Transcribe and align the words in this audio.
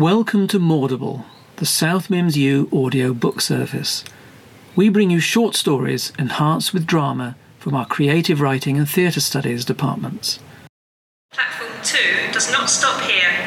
Welcome 0.00 0.48
to 0.48 0.58
Maudible, 0.58 1.26
the 1.56 1.66
South 1.66 2.08
Mimms 2.08 2.34
U 2.34 2.70
audio 2.72 3.12
book 3.12 3.42
service. 3.42 4.02
We 4.74 4.88
bring 4.88 5.10
you 5.10 5.20
short 5.20 5.54
stories 5.54 6.10
enhanced 6.18 6.72
with 6.72 6.86
drama 6.86 7.36
from 7.58 7.74
our 7.74 7.84
creative 7.84 8.40
writing 8.40 8.78
and 8.78 8.88
theatre 8.88 9.20
studies 9.20 9.62
departments. 9.62 10.38
Platform 11.32 11.72
2 11.82 12.32
does 12.32 12.50
not 12.50 12.70
stop 12.70 13.02
here. 13.02 13.46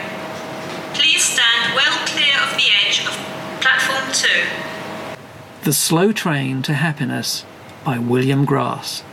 Please 0.93 1.23
stand 1.23 1.73
well 1.73 2.05
clear 2.05 2.36
of 2.43 2.55
the 2.55 2.70
edge 2.85 2.99
of 2.99 3.13
platform 3.59 4.13
2. 4.13 5.63
The 5.63 5.73
Slow 5.73 6.11
Train 6.11 6.61
to 6.61 6.75
Happiness 6.75 7.45
by 7.83 7.97
William 7.97 8.45
Grass. 8.45 9.04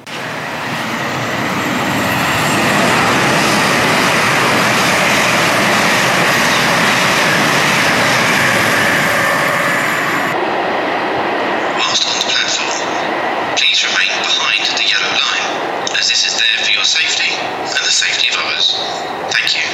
Whilst 11.81 12.07
on 12.07 12.15
the 12.15 12.27
platform, 12.31 13.57
please 13.57 13.83
remain 13.83 14.15
behind 14.23 14.63
the 14.79 14.87
yellow 14.87 15.11
line, 15.11 15.99
as 15.99 16.07
this 16.09 16.25
is 16.25 16.39
there 16.39 16.65
for 16.65 16.71
your 16.71 16.85
safety 16.85 17.27
and 17.35 17.69
the 17.69 17.91
safety 17.91 18.29
of 18.29 18.37
others. 18.39 18.77
Thank 19.35 19.57
you. 19.57 19.67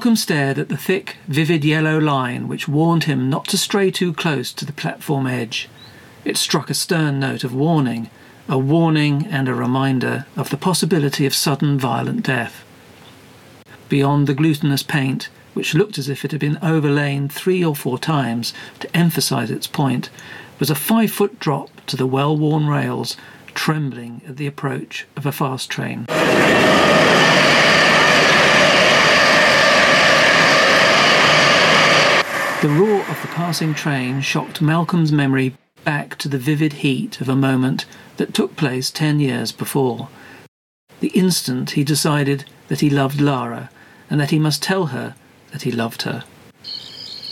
Malcolm 0.00 0.16
stared 0.16 0.58
at 0.58 0.70
the 0.70 0.78
thick, 0.78 1.16
vivid 1.28 1.62
yellow 1.62 1.98
line 1.98 2.48
which 2.48 2.66
warned 2.66 3.04
him 3.04 3.28
not 3.28 3.44
to 3.44 3.58
stray 3.58 3.90
too 3.90 4.14
close 4.14 4.50
to 4.50 4.64
the 4.64 4.72
platform 4.72 5.26
edge. 5.26 5.68
It 6.24 6.38
struck 6.38 6.70
a 6.70 6.74
stern 6.74 7.20
note 7.20 7.44
of 7.44 7.54
warning, 7.54 8.08
a 8.48 8.56
warning 8.56 9.26
and 9.26 9.46
a 9.46 9.52
reminder 9.52 10.24
of 10.38 10.48
the 10.48 10.56
possibility 10.56 11.26
of 11.26 11.34
sudden 11.34 11.78
violent 11.78 12.22
death. 12.22 12.64
Beyond 13.90 14.26
the 14.26 14.32
glutinous 14.32 14.82
paint, 14.82 15.28
which 15.52 15.74
looked 15.74 15.98
as 15.98 16.08
if 16.08 16.24
it 16.24 16.30
had 16.30 16.40
been 16.40 16.58
overlain 16.62 17.28
three 17.28 17.62
or 17.62 17.76
four 17.76 17.98
times 17.98 18.54
to 18.78 18.96
emphasize 18.96 19.50
its 19.50 19.66
point, 19.66 20.08
was 20.58 20.70
a 20.70 20.74
five 20.74 21.10
foot 21.10 21.38
drop 21.38 21.68
to 21.88 21.96
the 21.98 22.06
well 22.06 22.34
worn 22.34 22.68
rails, 22.68 23.18
trembling 23.52 24.22
at 24.26 24.38
the 24.38 24.46
approach 24.46 25.06
of 25.14 25.26
a 25.26 25.32
fast 25.32 25.68
train. 25.68 26.06
The 32.62 32.68
roar 32.68 33.00
of 33.00 33.22
the 33.22 33.28
passing 33.28 33.72
train 33.72 34.20
shocked 34.20 34.60
Malcolm's 34.60 35.10
memory 35.10 35.56
back 35.82 36.18
to 36.18 36.28
the 36.28 36.36
vivid 36.36 36.74
heat 36.74 37.18
of 37.22 37.30
a 37.30 37.34
moment 37.34 37.86
that 38.18 38.34
took 38.34 38.54
place 38.54 38.90
ten 38.90 39.18
years 39.18 39.50
before. 39.50 40.10
The 41.00 41.08
instant 41.08 41.70
he 41.70 41.84
decided 41.84 42.44
that 42.68 42.80
he 42.80 42.90
loved 42.90 43.18
Lara 43.18 43.70
and 44.10 44.20
that 44.20 44.28
he 44.28 44.38
must 44.38 44.62
tell 44.62 44.86
her 44.88 45.14
that 45.52 45.62
he 45.62 45.72
loved 45.72 46.02
her. 46.02 46.24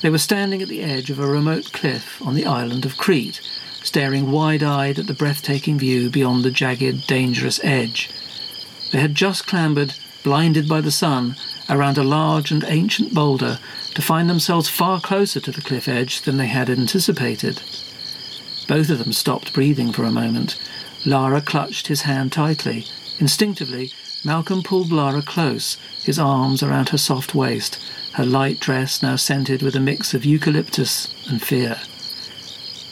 They 0.00 0.08
were 0.08 0.16
standing 0.16 0.62
at 0.62 0.68
the 0.68 0.82
edge 0.82 1.10
of 1.10 1.18
a 1.18 1.26
remote 1.26 1.74
cliff 1.74 2.22
on 2.22 2.34
the 2.34 2.46
island 2.46 2.86
of 2.86 2.96
Crete, 2.96 3.42
staring 3.82 4.32
wide 4.32 4.62
eyed 4.62 4.98
at 4.98 5.08
the 5.08 5.12
breathtaking 5.12 5.78
view 5.78 6.08
beyond 6.08 6.42
the 6.42 6.50
jagged, 6.50 7.06
dangerous 7.06 7.60
edge. 7.62 8.08
They 8.92 9.00
had 9.00 9.14
just 9.14 9.46
clambered, 9.46 9.92
blinded 10.24 10.66
by 10.70 10.80
the 10.80 10.90
sun, 10.90 11.36
around 11.68 11.98
a 11.98 12.02
large 12.02 12.50
and 12.50 12.64
ancient 12.66 13.14
boulder 13.14 13.58
to 13.94 14.02
find 14.02 14.28
themselves 14.28 14.68
far 14.68 15.00
closer 15.00 15.40
to 15.40 15.50
the 15.50 15.60
cliff 15.60 15.88
edge 15.88 16.22
than 16.22 16.36
they 16.36 16.46
had 16.46 16.70
anticipated. 16.70 17.62
Both 18.66 18.90
of 18.90 18.98
them 18.98 19.12
stopped 19.12 19.52
breathing 19.52 19.92
for 19.92 20.04
a 20.04 20.10
moment. 20.10 20.58
Lara 21.06 21.40
clutched 21.40 21.86
his 21.86 22.02
hand 22.02 22.32
tightly. 22.32 22.84
Instinctively, 23.18 23.92
Malcolm 24.24 24.62
pulled 24.62 24.92
Lara 24.92 25.22
close, 25.22 25.76
his 26.04 26.18
arms 26.18 26.62
around 26.62 26.90
her 26.90 26.98
soft 26.98 27.34
waist, 27.34 27.78
her 28.14 28.26
light 28.26 28.60
dress 28.60 29.02
now 29.02 29.16
scented 29.16 29.62
with 29.62 29.76
a 29.76 29.80
mix 29.80 30.12
of 30.12 30.24
eucalyptus 30.24 31.14
and 31.28 31.42
fear. 31.42 31.78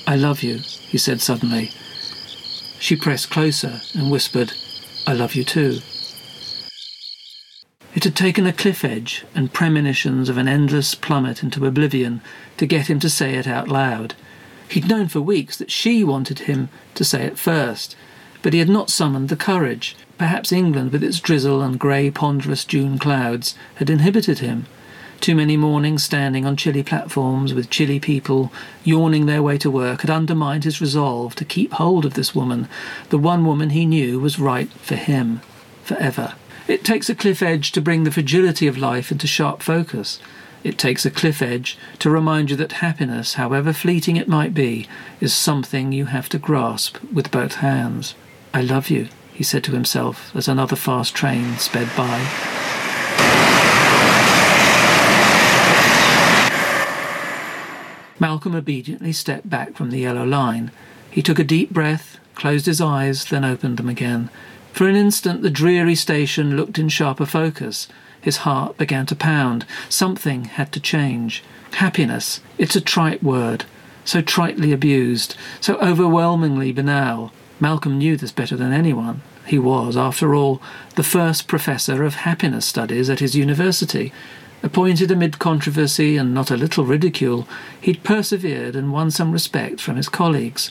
I 0.06 0.16
love 0.16 0.42
you, 0.42 0.58
he 0.88 0.98
said 0.98 1.20
suddenly. 1.20 1.72
She 2.78 2.94
pressed 2.94 3.30
closer 3.30 3.80
and 3.94 4.10
whispered, 4.10 4.52
I 5.06 5.14
love 5.14 5.34
you 5.34 5.44
too. 5.44 5.80
Had 8.06 8.14
taken 8.14 8.46
a 8.46 8.52
cliff 8.52 8.84
edge 8.84 9.24
and 9.34 9.52
premonitions 9.52 10.28
of 10.28 10.38
an 10.38 10.46
endless 10.46 10.94
plummet 10.94 11.42
into 11.42 11.66
oblivion 11.66 12.20
to 12.56 12.64
get 12.64 12.88
him 12.88 13.00
to 13.00 13.10
say 13.10 13.34
it 13.34 13.48
out 13.48 13.66
loud. 13.66 14.14
He'd 14.68 14.88
known 14.88 15.08
for 15.08 15.20
weeks 15.20 15.56
that 15.56 15.72
she 15.72 16.04
wanted 16.04 16.38
him 16.38 16.68
to 16.94 17.04
say 17.04 17.24
it 17.24 17.36
first, 17.36 17.96
but 18.42 18.52
he 18.52 18.60
had 18.60 18.68
not 18.68 18.90
summoned 18.90 19.28
the 19.28 19.34
courage. 19.34 19.96
Perhaps 20.18 20.52
England, 20.52 20.92
with 20.92 21.02
its 21.02 21.18
drizzle 21.18 21.60
and 21.60 21.80
grey, 21.80 22.08
ponderous 22.08 22.64
June 22.64 22.96
clouds, 22.96 23.56
had 23.74 23.90
inhibited 23.90 24.38
him. 24.38 24.66
Too 25.20 25.34
many 25.34 25.56
mornings 25.56 26.04
standing 26.04 26.46
on 26.46 26.56
chilly 26.56 26.84
platforms 26.84 27.54
with 27.54 27.70
chilly 27.70 27.98
people, 27.98 28.52
yawning 28.84 29.26
their 29.26 29.42
way 29.42 29.58
to 29.58 29.68
work, 29.68 30.02
had 30.02 30.10
undermined 30.10 30.62
his 30.62 30.80
resolve 30.80 31.34
to 31.34 31.44
keep 31.44 31.72
hold 31.72 32.04
of 32.04 32.14
this 32.14 32.36
woman, 32.36 32.68
the 33.08 33.18
one 33.18 33.44
woman 33.44 33.70
he 33.70 33.84
knew 33.84 34.20
was 34.20 34.38
right 34.38 34.70
for 34.74 34.94
him, 34.94 35.40
forever. 35.82 36.34
It 36.68 36.84
takes 36.84 37.08
a 37.08 37.14
cliff 37.14 37.42
edge 37.42 37.70
to 37.72 37.80
bring 37.80 38.02
the 38.02 38.10
fragility 38.10 38.66
of 38.66 38.76
life 38.76 39.12
into 39.12 39.28
sharp 39.28 39.62
focus. 39.62 40.18
It 40.64 40.78
takes 40.78 41.06
a 41.06 41.12
cliff 41.12 41.40
edge 41.40 41.78
to 42.00 42.10
remind 42.10 42.50
you 42.50 42.56
that 42.56 42.72
happiness, 42.72 43.34
however 43.34 43.72
fleeting 43.72 44.16
it 44.16 44.26
might 44.26 44.52
be, 44.52 44.88
is 45.20 45.32
something 45.32 45.92
you 45.92 46.06
have 46.06 46.28
to 46.30 46.38
grasp 46.38 46.98
with 47.12 47.30
both 47.30 47.56
hands. 47.56 48.16
I 48.52 48.62
love 48.62 48.90
you, 48.90 49.08
he 49.32 49.44
said 49.44 49.62
to 49.64 49.72
himself 49.72 50.34
as 50.34 50.48
another 50.48 50.74
fast 50.74 51.14
train 51.14 51.56
sped 51.58 51.88
by. 51.96 52.18
Malcolm 58.18 58.56
obediently 58.56 59.12
stepped 59.12 59.48
back 59.48 59.74
from 59.76 59.90
the 59.90 60.00
yellow 60.00 60.24
line. 60.24 60.72
He 61.12 61.22
took 61.22 61.38
a 61.38 61.44
deep 61.44 61.70
breath, 61.70 62.18
closed 62.34 62.66
his 62.66 62.80
eyes, 62.80 63.26
then 63.26 63.44
opened 63.44 63.76
them 63.76 63.88
again. 63.88 64.30
For 64.76 64.86
an 64.86 64.94
instant, 64.94 65.40
the 65.40 65.48
dreary 65.48 65.94
station 65.94 66.54
looked 66.54 66.78
in 66.78 66.90
sharper 66.90 67.24
focus. 67.24 67.88
His 68.20 68.44
heart 68.44 68.76
began 68.76 69.06
to 69.06 69.16
pound. 69.16 69.64
Something 69.88 70.44
had 70.44 70.70
to 70.72 70.80
change. 70.80 71.42
Happiness. 71.76 72.42
It's 72.58 72.76
a 72.76 72.82
trite 72.82 73.22
word. 73.22 73.64
So 74.04 74.20
tritely 74.20 74.74
abused. 74.74 75.34
So 75.62 75.78
overwhelmingly 75.78 76.72
banal. 76.72 77.32
Malcolm 77.58 77.96
knew 77.96 78.18
this 78.18 78.32
better 78.32 78.54
than 78.54 78.74
anyone. 78.74 79.22
He 79.46 79.58
was, 79.58 79.96
after 79.96 80.34
all, 80.34 80.60
the 80.94 81.02
first 81.02 81.48
professor 81.48 82.04
of 82.04 82.16
happiness 82.16 82.66
studies 82.66 83.08
at 83.08 83.20
his 83.20 83.34
university. 83.34 84.12
Appointed 84.62 85.10
amid 85.10 85.38
controversy 85.38 86.18
and 86.18 86.34
not 86.34 86.50
a 86.50 86.56
little 86.56 86.84
ridicule, 86.84 87.48
he'd 87.80 88.04
persevered 88.04 88.76
and 88.76 88.92
won 88.92 89.10
some 89.10 89.32
respect 89.32 89.80
from 89.80 89.96
his 89.96 90.10
colleagues. 90.10 90.70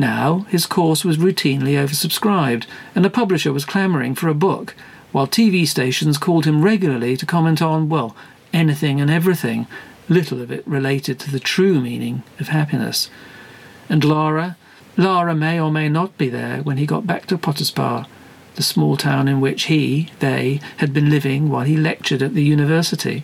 Now 0.00 0.46
his 0.48 0.64
course 0.64 1.04
was 1.04 1.18
routinely 1.18 1.74
oversubscribed, 1.74 2.64
and 2.94 3.04
a 3.04 3.10
publisher 3.10 3.52
was 3.52 3.66
clamouring 3.66 4.14
for 4.14 4.30
a 4.30 4.34
book, 4.34 4.74
while 5.12 5.26
TV 5.26 5.68
stations 5.68 6.16
called 6.16 6.46
him 6.46 6.62
regularly 6.62 7.18
to 7.18 7.26
comment 7.26 7.60
on, 7.60 7.90
well, 7.90 8.16
anything 8.50 8.98
and 8.98 9.10
everything, 9.10 9.66
little 10.08 10.40
of 10.40 10.50
it 10.50 10.66
related 10.66 11.18
to 11.18 11.30
the 11.30 11.38
true 11.38 11.82
meaning 11.82 12.22
of 12.38 12.48
happiness. 12.48 13.10
And 13.90 14.02
Lara? 14.02 14.56
Lara 14.96 15.34
may 15.34 15.60
or 15.60 15.70
may 15.70 15.90
not 15.90 16.16
be 16.16 16.30
there 16.30 16.62
when 16.62 16.78
he 16.78 16.86
got 16.86 17.06
back 17.06 17.26
to 17.26 17.36
Potters 17.36 17.70
Bar, 17.70 18.06
the 18.54 18.62
small 18.62 18.96
town 18.96 19.28
in 19.28 19.38
which 19.38 19.64
he, 19.64 20.08
they, 20.20 20.60
had 20.78 20.94
been 20.94 21.10
living 21.10 21.50
while 21.50 21.66
he 21.66 21.76
lectured 21.76 22.22
at 22.22 22.32
the 22.32 22.42
university. 22.42 23.22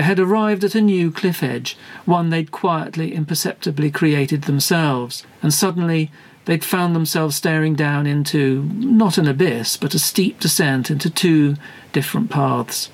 They 0.00 0.06
had 0.06 0.18
arrived 0.18 0.64
at 0.64 0.74
a 0.74 0.80
new 0.80 1.10
cliff 1.10 1.42
edge, 1.42 1.76
one 2.06 2.30
they'd 2.30 2.50
quietly, 2.50 3.14
imperceptibly 3.14 3.90
created 3.90 4.44
themselves, 4.44 5.26
and 5.42 5.52
suddenly 5.52 6.10
they'd 6.46 6.64
found 6.64 6.96
themselves 6.96 7.36
staring 7.36 7.74
down 7.74 8.06
into 8.06 8.62
not 8.72 9.18
an 9.18 9.28
abyss, 9.28 9.76
but 9.76 9.92
a 9.92 9.98
steep 9.98 10.40
descent 10.40 10.90
into 10.90 11.10
two 11.10 11.56
different 11.92 12.30
paths. 12.30 12.88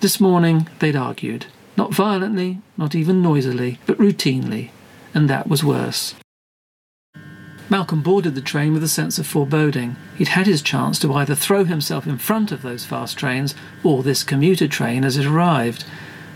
This 0.00 0.20
morning 0.20 0.68
they'd 0.80 0.96
argued, 0.96 1.46
not 1.78 1.94
violently, 1.94 2.60
not 2.76 2.94
even 2.94 3.22
noisily, 3.22 3.78
but 3.86 3.96
routinely, 3.96 4.68
and 5.14 5.30
that 5.30 5.48
was 5.48 5.64
worse. 5.64 6.14
Malcolm 7.70 8.02
boarded 8.02 8.34
the 8.34 8.42
train 8.42 8.74
with 8.74 8.82
a 8.82 8.88
sense 8.88 9.18
of 9.18 9.26
foreboding. 9.26 9.96
He'd 10.18 10.28
had 10.28 10.46
his 10.46 10.60
chance 10.60 10.98
to 10.98 11.14
either 11.14 11.34
throw 11.34 11.64
himself 11.64 12.06
in 12.06 12.18
front 12.18 12.52
of 12.52 12.60
those 12.60 12.84
fast 12.84 13.16
trains 13.16 13.54
or 13.82 14.02
this 14.02 14.22
commuter 14.22 14.68
train 14.68 15.06
as 15.06 15.16
it 15.16 15.24
arrived, 15.24 15.86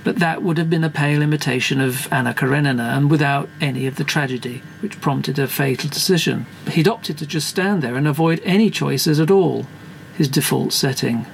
but 0.05 0.19
that 0.19 0.43
would 0.43 0.59
have 0.59 0.69
been 0.69 0.85
a 0.85 0.91
pale 0.91 1.23
imitation 1.23 1.81
of 1.81 2.13
Anna 2.13 2.35
Karenina 2.35 2.95
and 2.95 3.11
without 3.11 3.49
any 3.61 3.87
of 3.87 3.97
the 3.97 4.05
tragedy 4.05 4.63
which 4.81 5.01
prompted 5.01 5.39
her 5.39 5.47
fatal 5.47 5.89
decision. 5.89 6.47
He'd 6.71 6.87
opted 6.87 7.17
to 7.19 7.27
just 7.27 7.49
stand 7.49 7.83
there 7.83 7.97
and 7.97 8.07
avoid 8.07 8.41
any 8.45 8.71
choices 8.71 9.19
at 9.19 9.31
all, 9.31 9.67
his 10.15 10.29
default 10.29 10.75
setting. 10.75 11.27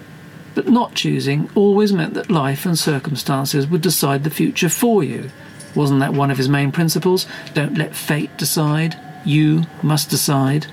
But 0.55 0.69
not 0.69 0.94
choosing 0.94 1.50
always 1.56 1.93
meant 1.93 2.14
that 2.14 2.31
life 2.31 2.64
and 2.64 2.78
circumstances 2.78 3.67
would 3.67 3.82
decide 3.82 4.22
the 4.22 4.31
future 4.31 4.69
for 4.69 5.02
you. 5.02 5.31
Wasn't 5.75 6.00
that 6.00 6.14
one 6.14 6.31
of 6.31 6.38
his 6.38 6.49
main 6.49 6.73
principles? 6.73 7.26
Don't 7.55 7.78
let 7.78 7.94
fate 7.94 8.37
decide. 8.37 8.99
You 9.25 9.64
must 9.82 10.11
decide. 10.11 10.66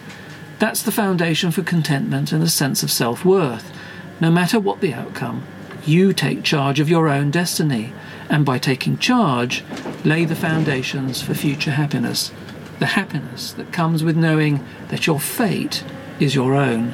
That's 0.59 0.81
the 0.81 0.91
foundation 0.91 1.51
for 1.51 1.61
contentment 1.61 2.31
and 2.31 2.43
a 2.43 2.49
sense 2.49 2.81
of 2.81 2.91
self 2.91 3.25
worth. 3.25 3.71
No 4.19 4.31
matter 4.31 4.59
what 4.59 4.81
the 4.81 4.93
outcome, 4.93 5.43
you 5.87 6.13
take 6.13 6.43
charge 6.43 6.79
of 6.79 6.89
your 6.89 7.07
own 7.07 7.31
destiny, 7.31 7.93
and 8.29 8.45
by 8.45 8.57
taking 8.57 8.97
charge, 8.97 9.63
lay 10.03 10.25
the 10.25 10.35
foundations 10.35 11.21
for 11.21 11.33
future 11.33 11.71
happiness. 11.71 12.31
The 12.79 12.87
happiness 12.87 13.53
that 13.53 13.73
comes 13.73 14.03
with 14.03 14.15
knowing 14.15 14.65
that 14.89 15.07
your 15.07 15.19
fate 15.19 15.83
is 16.19 16.35
your 16.35 16.55
own. 16.55 16.93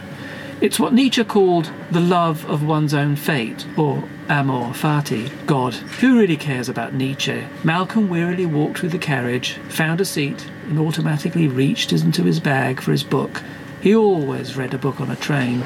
It's 0.61 0.79
what 0.79 0.93
Nietzsche 0.93 1.23
called 1.25 1.71
the 1.91 1.99
love 1.99 2.45
of 2.49 2.65
one's 2.65 2.93
own 2.93 3.17
fate, 3.17 3.67
or 3.77 4.07
amor 4.29 4.71
fati, 4.73 5.29
God. 5.45 5.73
Who 5.73 6.19
really 6.19 6.37
cares 6.37 6.69
about 6.69 6.93
Nietzsche? 6.93 7.43
Malcolm 7.63 8.09
wearily 8.09 8.45
walked 8.45 8.77
through 8.79 8.89
the 8.89 8.97
carriage, 8.97 9.53
found 9.67 9.99
a 9.99 10.05
seat, 10.05 10.49
and 10.67 10.79
automatically 10.79 11.47
reached 11.47 11.91
into 11.91 12.23
his 12.23 12.39
bag 12.39 12.79
for 12.79 12.91
his 12.91 13.03
book. 13.03 13.43
He 13.81 13.93
always 13.93 14.55
read 14.55 14.73
a 14.73 14.77
book 14.77 15.01
on 15.01 15.11
a 15.11 15.17
train. 15.17 15.65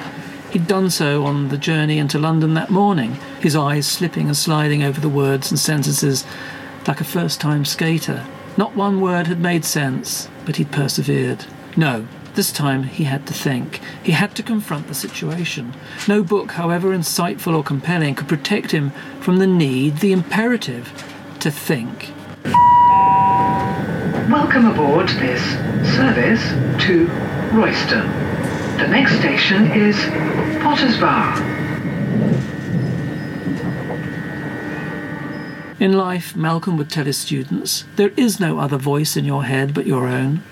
He'd 0.51 0.67
done 0.67 0.89
so 0.89 1.25
on 1.25 1.49
the 1.49 1.57
journey 1.57 1.97
into 1.97 2.17
London 2.17 2.53
that 2.53 2.69
morning, 2.69 3.17
his 3.41 3.55
eyes 3.55 3.85
slipping 3.85 4.27
and 4.27 4.37
sliding 4.37 4.81
over 4.81 5.01
the 5.01 5.09
words 5.09 5.51
and 5.51 5.59
sentences 5.59 6.25
like 6.87 7.01
a 7.01 7.05
first 7.05 7.41
time 7.41 7.65
skater. 7.65 8.25
Not 8.55 8.75
one 8.75 9.01
word 9.01 9.27
had 9.27 9.39
made 9.39 9.65
sense, 9.65 10.29
but 10.45 10.55
he'd 10.55 10.71
persevered. 10.71 11.45
No, 11.75 12.07
this 12.35 12.51
time 12.51 12.83
he 12.83 13.03
had 13.03 13.27
to 13.27 13.33
think. 13.33 13.81
He 14.01 14.13
had 14.13 14.35
to 14.35 14.43
confront 14.43 14.87
the 14.87 14.95
situation. 14.95 15.73
No 16.07 16.23
book, 16.23 16.51
however 16.51 16.89
insightful 16.89 17.55
or 17.55 17.63
compelling, 17.63 18.15
could 18.15 18.29
protect 18.29 18.71
him 18.71 18.91
from 19.19 19.37
the 19.37 19.47
need, 19.47 19.97
the 19.97 20.13
imperative, 20.13 20.91
to 21.39 21.51
think. 21.51 22.13
Welcome 24.29 24.65
aboard 24.65 25.09
this 25.09 25.41
service 25.95 26.41
to 26.85 27.07
Royston. 27.53 28.07
The 28.77 28.87
next 28.87 29.17
station 29.17 29.71
is 29.71 29.97
Potter's 30.67 30.99
Bar. 30.99 31.37
In 35.79 35.93
life, 35.93 36.35
Malcolm 36.35 36.75
would 36.75 36.89
tell 36.89 37.05
his 37.05 37.17
students, 37.17 37.85
there 37.95 38.11
is 38.17 38.41
no 38.41 38.59
other 38.59 38.75
voice 38.75 39.15
in 39.15 39.23
your 39.23 39.45
head 39.45 39.73
but 39.73 39.87
your 39.87 40.07
own. 40.07 40.43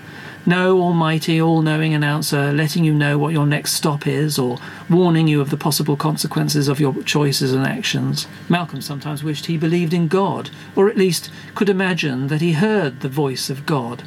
No 0.46 0.80
almighty, 0.80 1.38
all 1.38 1.60
knowing 1.60 1.92
announcer 1.92 2.50
letting 2.50 2.82
you 2.82 2.94
know 2.94 3.18
what 3.18 3.34
your 3.34 3.46
next 3.46 3.74
stop 3.74 4.06
is 4.06 4.38
or 4.38 4.56
warning 4.88 5.28
you 5.28 5.42
of 5.42 5.50
the 5.50 5.58
possible 5.58 5.98
consequences 5.98 6.66
of 6.66 6.80
your 6.80 6.94
choices 7.02 7.52
and 7.52 7.66
actions. 7.66 8.26
Malcolm 8.48 8.80
sometimes 8.80 9.22
wished 9.22 9.44
he 9.44 9.58
believed 9.58 9.92
in 9.92 10.08
God, 10.08 10.48
or 10.74 10.88
at 10.88 10.96
least 10.96 11.30
could 11.54 11.68
imagine 11.68 12.28
that 12.28 12.40
he 12.40 12.52
heard 12.52 13.00
the 13.00 13.10
voice 13.10 13.50
of 13.50 13.66
God. 13.66 14.02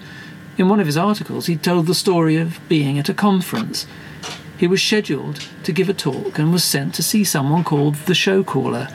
In 0.57 0.69
one 0.69 0.79
of 0.79 0.87
his 0.87 0.97
articles, 0.97 1.45
he 1.45 1.55
told 1.55 1.85
the 1.85 1.93
story 1.93 2.35
of 2.35 2.59
being 2.67 2.97
at 2.97 3.09
a 3.09 3.13
conference. 3.13 3.85
He 4.59 4.67
was 4.67 4.83
scheduled 4.83 5.47
to 5.63 5.71
give 5.71 5.87
a 5.87 5.93
talk 5.93 6.37
and 6.37 6.51
was 6.51 6.65
sent 6.65 6.93
to 6.95 7.03
see 7.03 7.23
someone 7.23 7.63
called 7.63 7.95
the 7.95 8.13
show 8.13 8.43
caller 8.43 8.89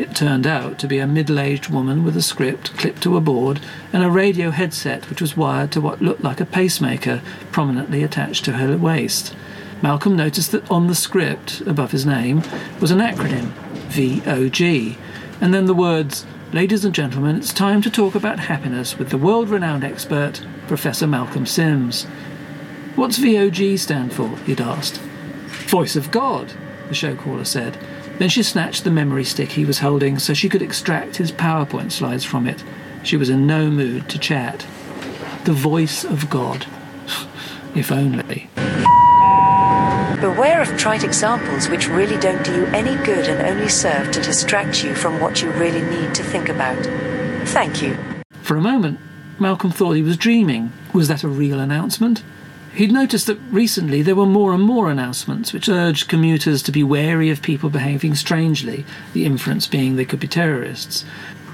it 0.00 0.16
turned 0.16 0.46
out 0.46 0.78
to 0.78 0.86
be 0.86 0.98
a 0.98 1.06
middle 1.06 1.38
aged 1.38 1.68
woman 1.68 2.04
with 2.04 2.16
a 2.16 2.22
script 2.22 2.74
clipped 2.78 3.02
to 3.02 3.18
a 3.18 3.20
board 3.20 3.60
and 3.92 4.02
a 4.02 4.08
radio 4.10 4.50
headset 4.50 5.10
which 5.10 5.20
was 5.20 5.36
wired 5.36 5.70
to 5.72 5.80
what 5.80 6.00
looked 6.00 6.22
like 6.22 6.40
a 6.40 6.46
pacemaker 6.46 7.20
prominently 7.52 8.02
attached 8.02 8.44
to 8.46 8.52
her 8.52 8.78
waist. 8.78 9.36
Malcolm 9.82 10.16
noticed 10.16 10.52
that 10.52 10.70
on 10.70 10.86
the 10.86 10.94
script, 10.94 11.60
above 11.62 11.90
his 11.90 12.06
name, 12.06 12.42
was 12.80 12.90
an 12.90 13.00
acronym 13.00 13.52
VOG, 13.88 14.96
and 15.40 15.52
then 15.52 15.66
the 15.66 15.74
words 15.74 16.24
Ladies 16.52 16.84
and 16.84 16.92
gentlemen, 16.92 17.36
it's 17.36 17.52
time 17.52 17.80
to 17.82 17.90
talk 17.90 18.16
about 18.16 18.40
happiness 18.40 18.98
with 18.98 19.10
the 19.10 19.18
world 19.18 19.48
renowned 19.48 19.84
expert, 19.84 20.44
Professor 20.66 21.06
Malcolm 21.06 21.46
Sims. 21.46 22.08
What's 22.96 23.18
VOG 23.18 23.78
stand 23.78 24.12
for? 24.12 24.28
he'd 24.38 24.60
asked. 24.60 24.98
Voice 25.68 25.96
of 25.96 26.10
God, 26.10 26.52
the 26.88 26.94
show 26.94 27.14
caller 27.14 27.44
said. 27.44 27.78
Then 28.18 28.28
she 28.28 28.42
snatched 28.42 28.84
the 28.84 28.90
memory 28.90 29.24
stick 29.24 29.50
he 29.50 29.64
was 29.64 29.78
holding 29.78 30.18
so 30.18 30.34
she 30.34 30.48
could 30.48 30.60
extract 30.60 31.16
his 31.16 31.32
PowerPoint 31.32 31.92
slides 31.92 32.24
from 32.24 32.46
it. 32.46 32.62
She 33.02 33.16
was 33.16 33.30
in 33.30 33.46
no 33.46 33.70
mood 33.70 34.08
to 34.10 34.18
chat. 34.18 34.66
The 35.44 35.52
voice 35.52 36.04
of 36.04 36.28
God. 36.28 36.66
if 37.74 37.90
only. 37.90 38.50
Beware 40.20 40.60
of 40.60 40.76
trite 40.76 41.02
examples 41.02 41.68
which 41.70 41.88
really 41.88 42.18
don't 42.18 42.44
do 42.44 42.54
you 42.54 42.66
any 42.66 42.94
good 43.06 43.26
and 43.26 43.40
only 43.48 43.70
serve 43.70 44.10
to 44.10 44.20
distract 44.20 44.84
you 44.84 44.94
from 44.94 45.18
what 45.18 45.40
you 45.40 45.50
really 45.52 45.80
need 45.80 46.14
to 46.14 46.22
think 46.22 46.50
about. 46.50 46.84
Thank 47.48 47.80
you. 47.80 47.96
For 48.42 48.56
a 48.56 48.60
moment, 48.60 49.00
Malcolm 49.38 49.70
thought 49.70 49.92
he 49.92 50.02
was 50.02 50.18
dreaming. 50.18 50.72
Was 50.92 51.08
that 51.08 51.22
a 51.22 51.28
real 51.28 51.58
announcement? 51.58 52.22
He'd 52.74 52.92
noticed 52.92 53.26
that 53.26 53.40
recently 53.50 54.00
there 54.00 54.14
were 54.14 54.26
more 54.26 54.54
and 54.54 54.62
more 54.62 54.90
announcements 54.90 55.52
which 55.52 55.68
urged 55.68 56.08
commuters 56.08 56.62
to 56.62 56.72
be 56.72 56.84
wary 56.84 57.28
of 57.28 57.42
people 57.42 57.68
behaving 57.68 58.14
strangely, 58.14 58.84
the 59.12 59.24
inference 59.24 59.66
being 59.66 59.96
they 59.96 60.04
could 60.04 60.20
be 60.20 60.28
terrorists. 60.28 61.04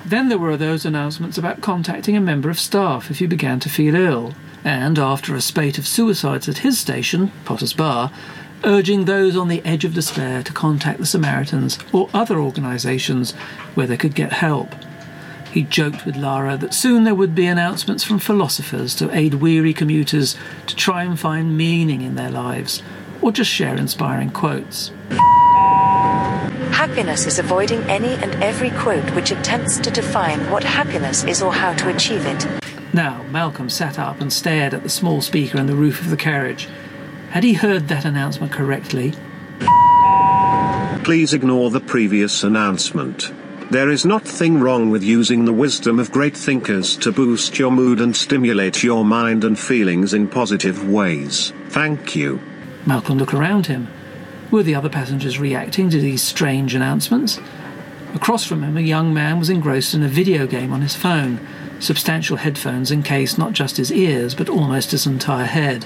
Then 0.04 0.28
there 0.28 0.38
were 0.38 0.56
those 0.56 0.84
announcements 0.84 1.38
about 1.38 1.62
contacting 1.62 2.16
a 2.16 2.20
member 2.20 2.50
of 2.50 2.60
staff 2.60 3.10
if 3.10 3.20
you 3.20 3.28
began 3.28 3.58
to 3.60 3.70
feel 3.70 3.94
ill, 3.94 4.34
and 4.62 4.98
after 4.98 5.34
a 5.34 5.40
spate 5.40 5.78
of 5.78 5.86
suicides 5.86 6.48
at 6.48 6.58
his 6.58 6.78
station, 6.78 7.32
Potter's 7.44 7.72
Bar, 7.72 8.12
urging 8.64 9.04
those 9.04 9.36
on 9.36 9.48
the 9.48 9.64
edge 9.64 9.84
of 9.84 9.94
despair 9.94 10.42
to 10.42 10.52
contact 10.52 10.98
the 10.98 11.06
Samaritans 11.06 11.78
or 11.92 12.10
other 12.12 12.38
organisations 12.38 13.32
where 13.74 13.86
they 13.86 13.96
could 13.96 14.14
get 14.14 14.32
help. 14.32 14.74
He 15.56 15.62
joked 15.62 16.04
with 16.04 16.16
Lara 16.16 16.58
that 16.58 16.74
soon 16.74 17.04
there 17.04 17.14
would 17.14 17.34
be 17.34 17.46
announcements 17.46 18.04
from 18.04 18.18
philosophers 18.18 18.94
to 18.96 19.10
aid 19.16 19.32
weary 19.32 19.72
commuters 19.72 20.36
to 20.66 20.76
try 20.76 21.02
and 21.02 21.18
find 21.18 21.56
meaning 21.56 22.02
in 22.02 22.14
their 22.14 22.30
lives, 22.30 22.82
or 23.22 23.32
just 23.32 23.50
share 23.50 23.74
inspiring 23.74 24.28
quotes. 24.28 24.92
Happiness 26.72 27.26
is 27.26 27.38
avoiding 27.38 27.80
any 27.84 28.16
and 28.16 28.34
every 28.44 28.68
quote 28.68 29.08
which 29.14 29.30
attempts 29.30 29.78
to 29.78 29.90
define 29.90 30.40
what 30.50 30.62
happiness 30.62 31.24
is 31.24 31.40
or 31.40 31.54
how 31.54 31.72
to 31.72 31.88
achieve 31.88 32.26
it. 32.26 32.46
Now, 32.92 33.22
Malcolm 33.30 33.70
sat 33.70 33.98
up 33.98 34.20
and 34.20 34.30
stared 34.30 34.74
at 34.74 34.82
the 34.82 34.90
small 34.90 35.22
speaker 35.22 35.56
in 35.56 35.68
the 35.68 35.74
roof 35.74 36.02
of 36.02 36.10
the 36.10 36.18
carriage. 36.18 36.68
Had 37.30 37.44
he 37.44 37.54
heard 37.54 37.88
that 37.88 38.04
announcement 38.04 38.52
correctly? 38.52 39.14
Please 41.02 41.32
ignore 41.32 41.70
the 41.70 41.80
previous 41.80 42.44
announcement. 42.44 43.32
There 43.68 43.90
is 43.90 44.04
nothing 44.04 44.60
wrong 44.60 44.90
with 44.90 45.02
using 45.02 45.44
the 45.44 45.52
wisdom 45.52 45.98
of 45.98 46.12
great 46.12 46.36
thinkers 46.36 46.96
to 46.98 47.10
boost 47.10 47.58
your 47.58 47.72
mood 47.72 48.00
and 48.00 48.14
stimulate 48.14 48.84
your 48.84 49.04
mind 49.04 49.42
and 49.42 49.58
feelings 49.58 50.14
in 50.14 50.28
positive 50.28 50.88
ways. 50.88 51.52
Thank 51.70 52.14
you. 52.14 52.40
Malcolm 52.86 53.18
looked 53.18 53.34
around 53.34 53.66
him. 53.66 53.88
Were 54.52 54.62
the 54.62 54.76
other 54.76 54.88
passengers 54.88 55.40
reacting 55.40 55.90
to 55.90 56.00
these 56.00 56.22
strange 56.22 56.76
announcements? 56.76 57.40
Across 58.14 58.46
from 58.46 58.62
him, 58.62 58.76
a 58.76 58.82
young 58.82 59.12
man 59.12 59.40
was 59.40 59.50
engrossed 59.50 59.94
in 59.94 60.04
a 60.04 60.08
video 60.08 60.46
game 60.46 60.72
on 60.72 60.82
his 60.82 60.94
phone. 60.94 61.44
Substantial 61.80 62.36
headphones 62.36 62.92
encased 62.92 63.36
not 63.36 63.52
just 63.52 63.78
his 63.78 63.90
ears, 63.90 64.36
but 64.36 64.48
almost 64.48 64.92
his 64.92 65.08
entire 65.08 65.44
head. 65.44 65.84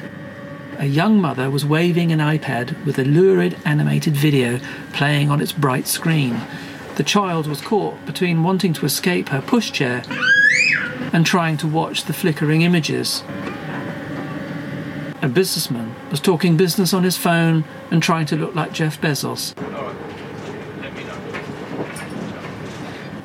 A 0.77 0.85
young 0.85 1.19
mother 1.19 1.51
was 1.51 1.65
waving 1.65 2.13
an 2.13 2.19
iPad 2.19 2.85
with 2.85 2.99
a 2.99 3.05
lurid 3.05 3.57
animated 3.65 4.15
video 4.15 4.61
playing 4.93 5.31
on 5.31 5.41
its 5.41 5.53
bright 5.53 5.87
screen. 5.87 6.39
The 7.01 7.05
child 7.05 7.47
was 7.47 7.63
caught 7.63 8.05
between 8.05 8.43
wanting 8.43 8.75
to 8.75 8.85
escape 8.85 9.31
her 9.31 9.41
pushchair 9.41 10.05
and 11.15 11.25
trying 11.25 11.57
to 11.57 11.67
watch 11.67 12.05
the 12.05 12.13
flickering 12.13 12.61
images. 12.61 13.23
A 15.23 15.29
businessman 15.33 15.95
was 16.11 16.21
talking 16.21 16.59
business 16.59 16.93
on 16.93 17.03
his 17.03 17.17
phone 17.17 17.65
and 17.91 18.03
trying 18.03 18.27
to 18.27 18.37
look 18.37 18.55
like 18.55 18.75
Jeff 18.75 19.01
Bezos. 19.01 19.55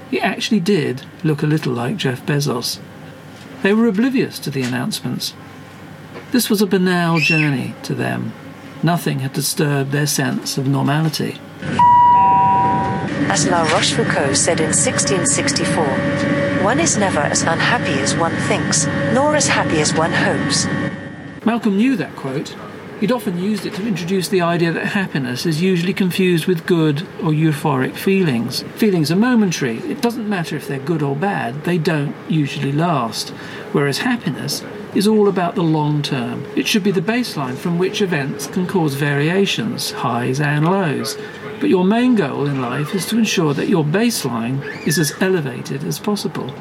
He 0.09 0.21
actually 0.21 0.61
did 0.61 1.03
look 1.25 1.43
a 1.43 1.45
little 1.45 1.73
like 1.73 1.97
Jeff 1.97 2.25
Bezos. 2.25 2.79
They 3.61 3.73
were 3.73 3.87
oblivious 3.87 4.39
to 4.39 4.49
the 4.49 4.63
announcements. 4.63 5.33
This 6.31 6.49
was 6.49 6.61
a 6.61 6.65
banal 6.65 7.19
journey 7.19 7.75
to 7.83 7.93
them. 7.93 8.31
Nothing 8.81 9.19
had 9.19 9.33
disturbed 9.33 9.91
their 9.91 10.07
sense 10.07 10.57
of 10.57 10.65
normality. 10.65 11.41
As 13.27 13.47
La 13.47 13.65
Rochefoucauld 13.65 14.35
said 14.37 14.59
in 14.59 14.67
1664, 14.67 16.63
one 16.63 16.79
is 16.79 16.95
never 16.97 17.19
as 17.19 17.41
unhappy 17.41 17.99
as 17.99 18.15
one 18.15 18.35
thinks, 18.47 18.85
nor 19.13 19.35
as 19.35 19.47
happy 19.47 19.81
as 19.81 19.93
one 19.93 20.11
hopes. 20.11 20.67
Malcolm 21.43 21.75
knew 21.75 21.95
that 21.95 22.15
quote. 22.15 22.55
He'd 22.99 23.11
often 23.11 23.37
used 23.37 23.65
it 23.65 23.73
to 23.73 23.87
introduce 23.87 24.29
the 24.29 24.41
idea 24.41 24.71
that 24.71 24.85
happiness 24.85 25.45
is 25.45 25.61
usually 25.61 25.93
confused 25.93 26.45
with 26.45 26.65
good 26.65 27.01
or 27.21 27.31
euphoric 27.31 27.95
feelings. 27.95 28.61
Feelings 28.75 29.11
are 29.11 29.17
momentary. 29.17 29.79
It 29.79 30.01
doesn't 30.01 30.29
matter 30.29 30.55
if 30.55 30.67
they're 30.67 30.79
good 30.79 31.03
or 31.03 31.15
bad, 31.15 31.65
they 31.65 31.77
don't 31.77 32.15
usually 32.29 32.71
last. 32.71 33.29
Whereas 33.73 33.97
happiness 33.97 34.63
is 34.95 35.07
all 35.07 35.27
about 35.27 35.55
the 35.55 35.63
long 35.63 36.01
term. 36.01 36.45
It 36.55 36.67
should 36.67 36.83
be 36.83 36.91
the 36.91 37.01
baseline 37.01 37.55
from 37.55 37.77
which 37.77 38.01
events 38.01 38.47
can 38.47 38.65
cause 38.65 38.93
variations, 38.93 39.91
highs 39.91 40.39
and 40.39 40.65
lows. 40.65 41.17
But 41.59 41.69
your 41.69 41.85
main 41.85 42.15
goal 42.15 42.47
in 42.47 42.61
life 42.61 42.95
is 42.95 43.05
to 43.07 43.17
ensure 43.17 43.53
that 43.53 43.69
your 43.69 43.83
baseline 43.83 44.63
is 44.87 44.99
as 44.99 45.13
elevated 45.21 45.83
as 45.83 45.99
possible. 45.99 46.53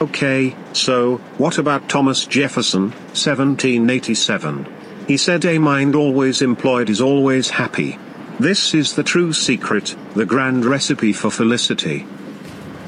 Okay, 0.00 0.56
so, 0.72 1.16
what 1.36 1.58
about 1.58 1.88
Thomas 1.88 2.24
Jefferson, 2.24 2.90
1787? 3.12 4.66
He 5.06 5.16
said 5.16 5.44
a 5.44 5.58
mind 5.58 5.94
always 5.94 6.40
employed 6.40 6.88
is 6.88 7.00
always 7.00 7.50
happy. 7.50 7.98
This 8.38 8.74
is 8.74 8.94
the 8.94 9.02
true 9.02 9.32
secret, 9.32 9.94
the 10.14 10.24
grand 10.24 10.64
recipe 10.64 11.12
for 11.12 11.30
felicity. 11.30 12.06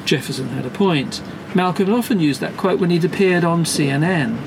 Jefferson 0.04 0.48
had 0.48 0.64
a 0.64 0.70
point. 0.70 1.20
Malcolm 1.54 1.92
often 1.92 2.18
used 2.18 2.40
that 2.40 2.56
quote 2.56 2.80
when 2.80 2.88
he'd 2.88 3.04
appeared 3.04 3.44
on 3.44 3.64
CNN. 3.64 4.38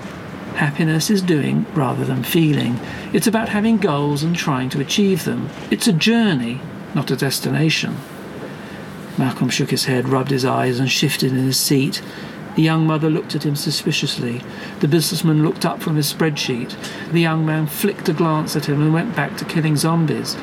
Happiness 0.56 1.12
is 1.12 1.22
doing 1.22 1.66
rather 1.76 2.04
than 2.04 2.24
feeling. 2.24 2.80
It's 3.14 3.28
about 3.28 3.50
having 3.50 3.78
goals 3.78 4.24
and 4.24 4.36
trying 4.36 4.70
to 4.70 4.82
achieve 4.82 5.24
them. 5.24 5.50
It's 5.70 5.88
a 5.88 5.94
journey, 5.94 6.62
not 6.96 7.12
a 7.12 7.16
destination. 7.16 7.98
Malcolm 9.20 9.50
shook 9.50 9.70
his 9.70 9.86
head, 9.86 10.10
rubbed 10.10 10.32
his 10.32 10.46
eyes, 10.46 10.80
and 10.80 10.90
shifted 10.90 11.32
in 11.32 11.46
his 11.46 11.60
seat. 11.60 12.02
The 12.56 12.64
young 12.64 12.88
mother 12.88 13.10
looked 13.10 13.36
at 13.36 13.46
him 13.46 13.56
suspiciously. 13.56 14.42
The 14.80 14.88
businessman 14.88 15.44
looked 15.44 15.66
up 15.66 15.84
from 15.84 15.98
his 15.98 16.12
spreadsheet. 16.12 16.76
The 17.12 17.22
young 17.22 17.46
man 17.46 17.68
flicked 17.68 18.10
a 18.10 18.14
glance 18.14 18.56
at 18.56 18.66
him 18.66 18.82
and 18.82 18.94
went 18.94 19.16
back 19.16 19.38
to 19.38 19.46
killing 19.46 19.76
zombies. 19.76 20.38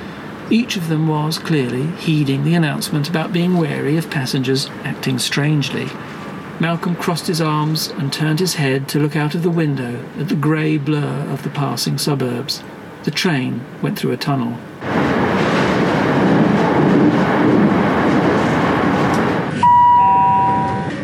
Each 0.51 0.77
of 0.77 0.89
them 0.89 1.09
was, 1.09 1.39
clearly, 1.39 1.87
heeding 1.97 2.45
the 2.45 2.55
announcement 2.55 3.09
about 3.09 3.33
being 3.33 3.57
wary 3.57 3.97
of 3.97 4.11
passengers 4.11 4.69
acting 4.85 5.19
strangely. 5.19 5.89
Malcolm 6.63 6.95
crossed 6.95 7.27
his 7.27 7.41
arms 7.41 7.89
and 7.89 8.13
turned 8.13 8.39
his 8.39 8.55
head 8.55 8.89
to 8.89 9.01
look 9.01 9.17
out 9.17 9.35
of 9.35 9.43
the 9.43 9.51
window 9.51 10.01
at 10.17 10.29
the 10.29 10.37
grey 10.37 10.79
blur 10.79 11.27
of 11.29 11.43
the 11.43 11.51
passing 11.51 11.99
suburbs. 11.99 12.63
The 13.03 13.11
train 13.11 13.65
went 13.83 13.99
through 13.99 14.13
a 14.13 14.17
tunnel. 14.17 14.57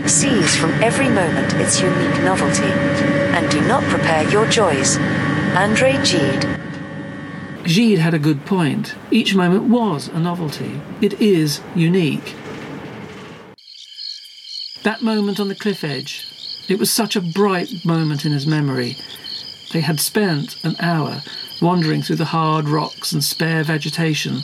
Seize 0.06 0.56
from 0.56 0.70
every 0.80 1.08
moment 1.08 1.52
its 1.54 1.80
unique 1.80 2.22
novelty, 2.22 2.70
and 3.34 3.50
do 3.50 3.60
not 3.62 3.82
prepare 3.82 4.30
your 4.30 4.46
joys. 4.46 4.96
Andre 5.56 5.94
Gide. 6.04 6.46
Gide 7.64 7.98
had 7.98 8.14
a 8.14 8.20
good 8.20 8.46
point. 8.46 8.94
Each 9.10 9.34
moment 9.34 9.64
was 9.64 10.06
a 10.06 10.20
novelty. 10.20 10.80
It 11.00 11.20
is 11.20 11.60
unique. 11.74 12.36
That 14.84 15.02
moment 15.02 15.40
on 15.40 15.48
the 15.48 15.54
cliff 15.54 15.82
edge, 15.82 16.26
it 16.68 16.78
was 16.78 16.90
such 16.90 17.16
a 17.16 17.20
bright 17.20 17.84
moment 17.84 18.24
in 18.24 18.32
his 18.32 18.46
memory. 18.46 18.96
They 19.72 19.80
had 19.80 19.98
spent 19.98 20.62
an 20.64 20.76
hour 20.78 21.22
wandering 21.60 22.02
through 22.02 22.16
the 22.16 22.26
hard 22.26 22.68
rocks 22.68 23.12
and 23.12 23.22
spare 23.22 23.64
vegetation, 23.64 24.42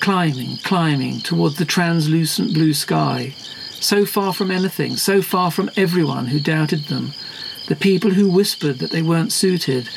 climbing, 0.00 0.58
climbing 0.58 1.20
toward 1.20 1.54
the 1.54 1.64
translucent 1.64 2.52
blue 2.52 2.74
sky, 2.74 3.34
so 3.80 4.04
far 4.04 4.34
from 4.34 4.50
anything, 4.50 4.96
so 4.96 5.22
far 5.22 5.50
from 5.50 5.70
everyone 5.76 6.26
who 6.26 6.38
doubted 6.38 6.84
them, 6.84 7.12
the 7.66 7.76
people 7.76 8.10
who 8.10 8.28
whispered 8.28 8.78
that 8.80 8.90
they 8.90 9.02
weren't 9.02 9.32
suited, 9.32 9.88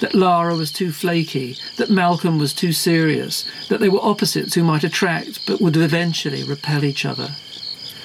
that 0.00 0.14
Lara 0.14 0.54
was 0.54 0.70
too 0.70 0.92
flaky, 0.92 1.56
that 1.76 1.90
Malcolm 1.90 2.38
was 2.38 2.52
too 2.52 2.72
serious, 2.72 3.44
that 3.68 3.80
they 3.80 3.88
were 3.88 4.02
opposites 4.02 4.54
who 4.54 4.64
might 4.64 4.84
attract 4.84 5.46
but 5.46 5.60
would 5.60 5.76
eventually 5.76 6.44
repel 6.44 6.84
each 6.84 7.06
other. 7.06 7.30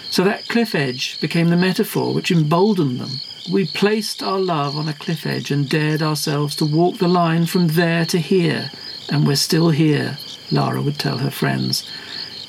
So 0.10 0.24
that 0.24 0.48
cliff 0.48 0.76
edge 0.76 1.20
became 1.20 1.50
the 1.50 1.58
metaphor 1.58 2.14
which 2.14 2.32
emboldened 2.32 3.00
them. 3.00 3.20
We 3.52 3.68
placed 3.68 4.24
our 4.24 4.40
love 4.40 4.78
on 4.78 4.88
a 4.88 4.94
cliff 4.94 5.26
edge 5.26 5.52
and 5.52 5.70
dared 5.70 6.02
ourselves 6.02 6.56
to 6.58 6.66
walk 6.66 6.98
the 6.98 7.08
line 7.08 7.46
from 7.46 7.68
there 7.68 8.06
to 8.06 8.18
here, 8.18 8.72
and 9.12 9.28
we're 9.28 9.36
still 9.36 9.70
here, 9.70 10.18
Lara 10.52 10.82
would 10.82 10.98
tell 10.98 11.18
her 11.18 11.30
friends. 11.30 11.90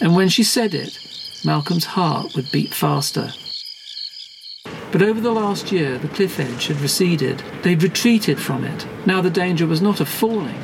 And 0.00 0.14
when 0.14 0.28
she 0.28 0.42
said 0.42 0.75
it, 0.75 0.98
Malcolm's 1.44 1.84
heart 1.84 2.34
would 2.34 2.50
beat 2.50 2.72
faster. 2.72 3.32
But 4.92 5.02
over 5.02 5.20
the 5.20 5.32
last 5.32 5.72
year, 5.72 5.98
the 5.98 6.08
cliff 6.08 6.40
edge 6.40 6.68
had 6.68 6.80
receded. 6.80 7.42
They'd 7.62 7.82
retreated 7.82 8.40
from 8.40 8.64
it. 8.64 8.86
Now 9.04 9.20
the 9.20 9.30
danger 9.30 9.66
was 9.66 9.82
not 9.82 10.00
of 10.00 10.08
falling, 10.08 10.58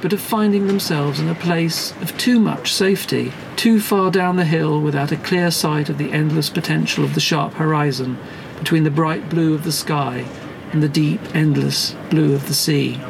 but 0.00 0.12
of 0.12 0.20
finding 0.20 0.66
themselves 0.66 1.20
in 1.20 1.28
a 1.28 1.34
place 1.34 1.92
of 2.02 2.16
too 2.18 2.38
much 2.38 2.72
safety, 2.72 3.32
too 3.56 3.80
far 3.80 4.10
down 4.10 4.36
the 4.36 4.44
hill 4.44 4.80
without 4.80 5.12
a 5.12 5.16
clear 5.16 5.50
sight 5.50 5.88
of 5.88 5.98
the 5.98 6.12
endless 6.12 6.50
potential 6.50 7.04
of 7.04 7.14
the 7.14 7.20
sharp 7.20 7.54
horizon, 7.54 8.18
between 8.58 8.84
the 8.84 8.90
bright 8.90 9.28
blue 9.28 9.54
of 9.54 9.64
the 9.64 9.72
sky 9.72 10.24
and 10.72 10.82
the 10.82 10.88
deep, 10.88 11.20
endless 11.34 11.94
blue 12.10 12.34
of 12.34 12.46
the 12.48 12.54
sea. 12.54 13.00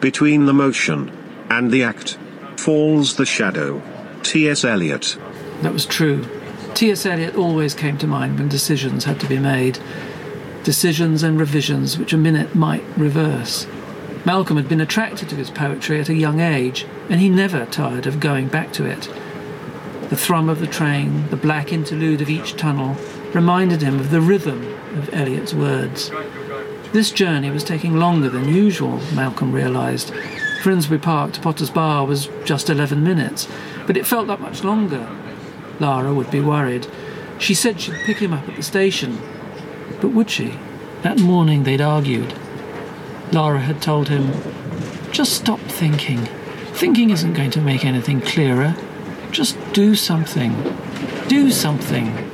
Between 0.00 0.46
the 0.46 0.54
motion 0.54 1.10
and 1.50 1.70
the 1.70 1.82
act 1.82 2.18
falls 2.56 3.16
the 3.16 3.26
shadow. 3.26 3.82
T.S. 4.22 4.64
Eliot. 4.64 5.16
That 5.62 5.72
was 5.72 5.86
true. 5.86 6.26
T.S. 6.74 7.06
Eliot 7.06 7.36
always 7.36 7.74
came 7.74 7.98
to 7.98 8.06
mind 8.06 8.38
when 8.38 8.48
decisions 8.48 9.04
had 9.04 9.18
to 9.20 9.26
be 9.26 9.38
made. 9.38 9.78
Decisions 10.64 11.22
and 11.22 11.38
revisions 11.38 11.98
which 11.98 12.12
a 12.12 12.16
minute 12.16 12.54
might 12.54 12.84
reverse. 12.96 13.66
Malcolm 14.24 14.56
had 14.56 14.68
been 14.68 14.80
attracted 14.80 15.28
to 15.28 15.36
his 15.36 15.50
poetry 15.50 16.00
at 16.00 16.08
a 16.08 16.14
young 16.14 16.40
age, 16.40 16.86
and 17.08 17.20
he 17.20 17.28
never 17.28 17.66
tired 17.66 18.06
of 18.06 18.20
going 18.20 18.48
back 18.48 18.72
to 18.74 18.84
it. 18.84 19.08
The 20.10 20.16
thrum 20.16 20.48
of 20.48 20.60
the 20.60 20.66
train, 20.66 21.28
the 21.28 21.36
black 21.36 21.72
interlude 21.72 22.20
of 22.20 22.30
each 22.30 22.56
tunnel, 22.56 22.96
reminded 23.34 23.82
him 23.82 23.98
of 24.00 24.10
the 24.10 24.20
rhythm 24.20 24.74
of 24.96 25.12
Eliot's 25.12 25.54
words. 25.54 26.10
This 26.92 27.10
journey 27.10 27.50
was 27.50 27.64
taking 27.64 27.96
longer 27.96 28.30
than 28.30 28.48
usual, 28.48 29.00
Malcolm 29.14 29.52
realised. 29.52 30.12
Finsbury 30.62 30.98
Park 30.98 31.32
to 31.34 31.40
Potter's 31.40 31.70
Bar 31.70 32.06
was 32.06 32.28
just 32.44 32.70
11 32.70 33.04
minutes, 33.04 33.46
but 33.86 33.96
it 33.96 34.06
felt 34.06 34.26
that 34.28 34.40
much 34.40 34.64
longer. 34.64 35.08
Lara 35.78 36.12
would 36.14 36.30
be 36.30 36.40
worried. 36.40 36.86
She 37.38 37.54
said 37.54 37.80
she'd 37.80 37.94
pick 38.04 38.18
him 38.18 38.32
up 38.32 38.48
at 38.48 38.56
the 38.56 38.62
station. 38.62 39.18
But 40.00 40.08
would 40.08 40.30
she? 40.30 40.58
That 41.02 41.20
morning 41.20 41.64
they'd 41.64 41.80
argued. 41.80 42.34
Lara 43.32 43.60
had 43.60 43.82
told 43.82 44.08
him, 44.08 44.32
Just 45.12 45.34
stop 45.34 45.60
thinking. 45.60 46.26
Thinking 46.72 47.10
isn't 47.10 47.34
going 47.34 47.50
to 47.52 47.60
make 47.60 47.84
anything 47.84 48.20
clearer. 48.20 48.76
Just 49.30 49.56
do 49.72 49.94
something. 49.94 50.54
Do 51.28 51.50
something. 51.50 52.30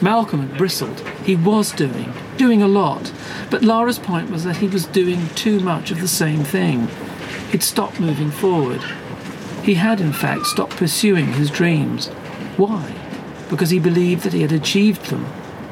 Malcolm 0.00 0.40
had 0.40 0.56
bristled. 0.56 1.00
He 1.24 1.36
was 1.36 1.72
doing, 1.72 2.12
doing 2.38 2.62
a 2.62 2.68
lot. 2.68 3.12
But 3.50 3.62
Lara's 3.62 3.98
point 3.98 4.30
was 4.30 4.44
that 4.44 4.56
he 4.56 4.68
was 4.68 4.86
doing 4.86 5.28
too 5.34 5.60
much 5.60 5.90
of 5.90 6.00
the 6.00 6.08
same 6.08 6.44
thing. 6.44 6.88
He'd 7.50 7.62
stopped 7.62 8.00
moving 8.00 8.30
forward. 8.30 8.80
He 9.62 9.74
had, 9.74 10.00
in 10.00 10.12
fact, 10.12 10.46
stopped 10.46 10.76
pursuing 10.76 11.34
his 11.34 11.50
dreams. 11.50 12.08
Why? 12.56 12.94
Because 13.50 13.70
he 13.70 13.78
believed 13.78 14.22
that 14.22 14.32
he 14.32 14.42
had 14.42 14.52
achieved 14.52 15.06
them, 15.06 15.26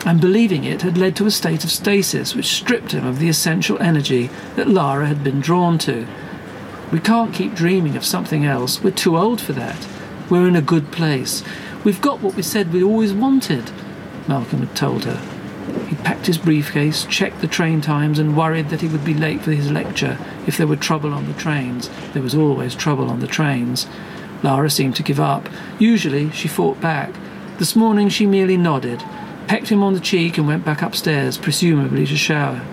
and 0.07 0.21
believing 0.21 0.65
it 0.65 0.83
had 0.83 0.97
led 0.97 1.17
to 1.17 1.27
a 1.27 1.31
state 1.31 1.65
of 1.65 1.71
stasis 1.71 2.35
which 2.35 2.47
stripped 2.47 2.93
him 2.93 3.07
of 3.07 3.19
the 3.19 3.29
essential 3.29 3.79
energy 3.81 4.31
that 4.57 4.69
Lara 4.69 5.07
had 5.07 5.25
been 5.25 5.41
drawn 5.41 5.79
to. 5.79 6.07
We 6.93 7.01
can't 7.01 7.35
keep 7.35 7.55
dreaming 7.55 7.97
of 7.97 8.05
something 8.05 8.45
else. 8.45 8.83
We're 8.83 8.93
too 8.93 9.19
old 9.19 9.41
for 9.41 9.53
that. 9.55 9.87
We're 10.31 10.49
in 10.49 10.57
a 10.57 10.63
good 10.63 10.91
place. 10.93 11.43
We've 11.85 12.01
got 12.01 12.21
what 12.21 12.35
we 12.35 12.43
said 12.43 12.73
we 12.73 12.83
always 12.83 13.13
wanted, 13.13 13.71
Malcolm 14.27 14.61
had 14.61 14.75
told 14.75 15.05
her. 15.05 15.21
He 15.87 15.97
packed 15.97 16.27
his 16.27 16.39
briefcase, 16.39 17.05
checked 17.05 17.41
the 17.41 17.47
train 17.47 17.81
times, 17.81 18.19
and 18.19 18.37
worried 18.37 18.71
that 18.71 18.81
he 18.81 18.89
would 18.89 19.05
be 19.05 19.15
late 19.15 19.43
for 19.43 19.53
his 19.53 19.71
lecture 19.71 20.19
if 20.47 20.57
there 20.57 20.67
were 20.67 20.77
trouble 20.77 21.13
on 21.13 21.27
the 21.27 21.39
trains. 21.39 21.91
There 22.13 22.23
was 22.23 22.35
always 22.35 22.75
trouble 22.75 23.11
on 23.11 23.21
the 23.21 23.27
trains. 23.27 23.87
Lara 24.43 24.71
seemed 24.71 24.97
to 24.97 25.03
give 25.03 25.21
up. 25.21 25.49
Usually 25.79 26.31
she 26.31 26.49
fought 26.49 26.81
back. 26.81 27.15
This 27.59 27.77
morning 27.77 28.09
she 28.09 28.25
merely 28.25 28.57
nodded, 28.57 29.03
pecked 29.49 29.69
him 29.69 29.83
on 29.83 29.95
the 29.95 30.01
cheek, 30.01 30.39
and 30.39 30.47
went 30.47 30.65
back 30.65 30.83
upstairs, 30.83 31.39
presumably 31.39 32.07
to 32.07 32.17
shower. 32.17 32.65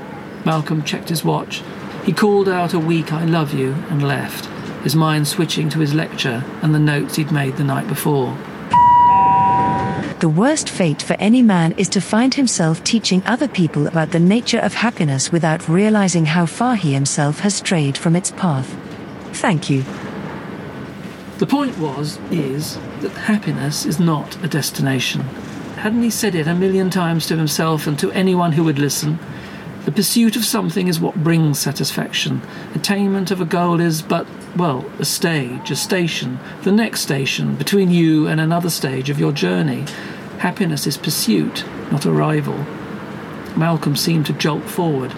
Malcolm 0.46 0.84
checked 0.84 1.10
his 1.10 1.24
watch. 1.24 1.64
He 2.04 2.14
called 2.14 2.48
out 2.48 2.74
a 2.74 2.80
weak 2.80 3.12
I 3.12 3.26
love 3.26 3.54
you 3.54 3.74
and 3.90 4.08
left, 4.08 4.46
his 4.84 4.96
mind 4.96 5.28
switching 5.28 5.70
to 5.70 5.80
his 5.80 5.96
lecture 5.96 6.44
and 6.62 6.76
the 6.76 6.80
notes 6.80 7.16
he'd 7.16 7.32
made 7.32 7.58
the 7.58 7.64
night 7.64 7.88
before. 7.88 8.38
The 10.20 10.30
worst 10.30 10.70
fate 10.70 11.02
for 11.02 11.16
any 11.20 11.42
man 11.42 11.74
is 11.74 11.90
to 11.90 12.02
find 12.02 12.34
himself 12.34 12.84
teaching 12.84 13.24
other 13.26 13.48
people 13.48 13.88
about 13.88 14.12
the 14.12 14.20
nature 14.20 14.60
of 14.60 14.74
happiness 14.74 15.32
without 15.32 15.68
realizing 15.68 16.26
how 16.26 16.46
far 16.46 16.76
he 16.76 16.94
himself 16.94 17.40
has 17.40 17.56
strayed 17.56 17.98
from 17.98 18.16
its 18.16 18.32
path. 18.32 18.76
Thank 19.34 19.70
you. 19.70 19.84
The 21.40 21.48
point 21.48 21.78
was, 21.78 22.18
is, 22.32 22.78
that 23.02 23.12
happiness 23.12 23.86
is 23.86 24.00
not 24.00 24.42
a 24.44 24.48
destination. 24.48 25.26
Hadn't 25.86 26.02
he 26.02 26.10
said 26.10 26.34
it 26.34 26.48
a 26.48 26.56
million 26.56 26.90
times 26.90 27.28
to 27.28 27.38
himself 27.38 27.86
and 27.86 28.00
to 28.00 28.12
anyone 28.14 28.54
who 28.54 28.64
would 28.64 28.80
listen? 28.80 29.20
The 29.86 29.92
pursuit 29.92 30.36
of 30.36 30.44
something 30.44 30.88
is 30.88 31.00
what 31.00 31.24
brings 31.24 31.60
satisfaction. 31.60 32.42
Attainment 32.74 33.30
of 33.30 33.40
a 33.40 33.46
goal 33.46 33.80
is 33.80 34.02
but, 34.02 34.26
well, 34.58 34.84
a 34.98 35.06
stage, 35.06 35.70
a 35.70 35.76
station, 35.76 36.40
the 36.64 36.72
next 36.72 37.02
station 37.02 37.54
between 37.56 37.92
you 37.92 38.26
and 38.26 38.42
another 38.42 38.72
stage 38.72 39.12
of 39.12 39.20
your 39.20 39.32
journey. 39.32 39.86
Happiness 40.40 40.88
is 40.88 40.98
pursuit, 40.98 41.64
not 41.92 42.08
arrival. 42.08 42.58
Malcolm 43.56 43.96
seemed 43.96 44.26
to 44.26 44.34
jolt 44.34 44.64
forward. 44.64 45.14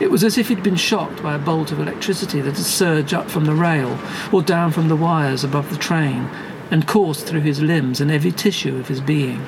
It 0.00 0.10
was 0.10 0.24
as 0.24 0.38
if 0.38 0.48
he'd 0.48 0.62
been 0.62 0.76
shocked 0.76 1.22
by 1.22 1.34
a 1.34 1.38
bolt 1.38 1.72
of 1.72 1.78
electricity 1.78 2.40
that 2.40 2.56
had 2.56 2.64
surged 2.64 3.12
up 3.12 3.30
from 3.30 3.44
the 3.44 3.54
rail 3.54 3.98
or 4.32 4.40
down 4.40 4.72
from 4.72 4.88
the 4.88 4.96
wires 4.96 5.44
above 5.44 5.68
the 5.68 5.76
train 5.76 6.30
and 6.70 6.88
coursed 6.88 7.26
through 7.26 7.42
his 7.42 7.60
limbs 7.60 8.00
and 8.00 8.10
every 8.10 8.32
tissue 8.32 8.78
of 8.78 8.88
his 8.88 9.02
being. 9.02 9.44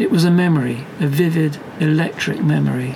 It 0.00 0.10
was 0.10 0.24
a 0.24 0.30
memory, 0.30 0.86
a 0.98 1.06
vivid, 1.06 1.58
electric 1.78 2.42
memory. 2.42 2.94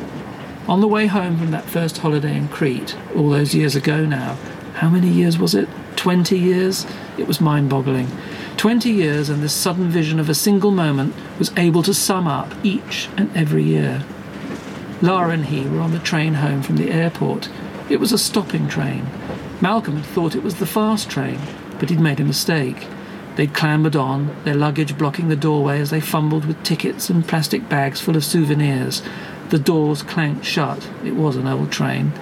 On 0.66 0.80
the 0.80 0.88
way 0.88 1.06
home 1.06 1.37
from 1.37 1.50
that 1.50 1.66
first 1.66 1.99
holiday 1.99 2.34
in 2.34 2.49
Crete, 2.49 2.96
all 3.14 3.28
those 3.28 3.54
years 3.54 3.76
ago 3.76 4.06
now, 4.06 4.38
how 4.76 4.88
many 4.88 5.08
years 5.08 5.38
was 5.38 5.54
it? 5.54 5.68
Twenty 5.96 6.38
years? 6.38 6.87
It 7.18 7.28
was 7.28 7.42
mind 7.42 7.68
boggling. 7.68 8.08
Twenty 8.56 8.90
years, 8.90 9.28
and 9.28 9.42
this 9.42 9.52
sudden 9.52 9.90
vision 9.90 10.18
of 10.18 10.30
a 10.30 10.34
single 10.34 10.70
moment 10.70 11.14
was 11.38 11.52
able 11.58 11.82
to 11.82 11.92
sum 11.92 12.26
up 12.26 12.50
each 12.64 13.11
and 13.18 13.30
every 13.37 13.64
year. 13.64 14.02
Lara 15.02 15.32
and 15.34 15.44
he 15.44 15.68
were 15.68 15.80
on 15.80 15.92
the 15.92 15.99
train 15.99 16.32
home 16.32 16.62
from 16.62 16.78
the 16.78 16.90
airport. 16.90 17.50
It 17.90 18.00
was 18.00 18.12
a 18.12 18.18
stopping 18.18 18.66
train. 18.66 19.06
Malcolm 19.61 19.96
had 19.96 20.06
thought 20.06 20.34
it 20.34 20.42
was 20.42 20.54
the 20.54 20.64
fast 20.64 21.11
train, 21.11 21.38
but 21.78 21.90
he'd 21.90 22.00
made 22.00 22.20
a 22.20 22.25
mistake. 22.25 22.87
They'd 23.36 23.54
clambered 23.54 23.96
on, 23.96 24.34
their 24.44 24.54
luggage 24.54 24.96
blocking 24.96 25.28
the 25.28 25.36
doorway 25.36 25.80
as 25.80 25.90
they 25.90 26.00
fumbled 26.00 26.44
with 26.44 26.62
tickets 26.62 27.10
and 27.10 27.26
plastic 27.26 27.68
bags 27.68 28.00
full 28.00 28.16
of 28.16 28.24
souvenirs. 28.24 29.02
The 29.50 29.58
doors 29.58 30.02
clanked 30.02 30.44
shut. 30.44 30.88
It 31.04 31.16
was 31.16 31.36
an 31.36 31.46
old 31.46 31.72
train. 31.72 32.12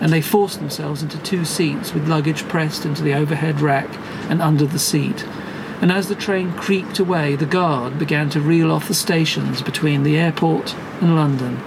And 0.00 0.12
they 0.12 0.22
forced 0.22 0.58
themselves 0.58 1.02
into 1.02 1.18
two 1.18 1.44
seats 1.44 1.92
with 1.92 2.08
luggage 2.08 2.48
pressed 2.48 2.84
into 2.84 3.02
the 3.02 3.14
overhead 3.14 3.60
rack 3.60 3.88
and 4.30 4.40
under 4.40 4.66
the 4.66 4.78
seat. 4.78 5.24
And 5.80 5.92
as 5.92 6.08
the 6.08 6.14
train 6.14 6.52
creaked 6.52 6.98
away, 6.98 7.36
the 7.36 7.46
guard 7.46 7.98
began 7.98 8.30
to 8.30 8.40
reel 8.40 8.72
off 8.72 8.88
the 8.88 8.94
stations 8.94 9.62
between 9.62 10.02
the 10.02 10.16
airport 10.16 10.74
and 11.00 11.14
London. 11.14 11.60